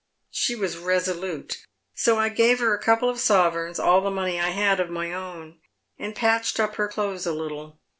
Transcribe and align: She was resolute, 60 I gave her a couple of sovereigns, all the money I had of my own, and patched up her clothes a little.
She 0.31 0.55
was 0.55 0.79
resolute, 0.79 1.63
60 1.93 2.11
I 2.19 2.29
gave 2.29 2.57
her 2.59 2.73
a 2.73 2.81
couple 2.81 3.07
of 3.07 3.19
sovereigns, 3.19 3.77
all 3.79 4.01
the 4.01 4.09
money 4.09 4.39
I 4.39 4.49
had 4.49 4.79
of 4.79 4.89
my 4.89 5.13
own, 5.13 5.59
and 5.99 6.15
patched 6.15 6.59
up 6.59 6.73
her 6.77 6.87
clothes 6.87 7.27
a 7.27 7.33
little. 7.33 7.79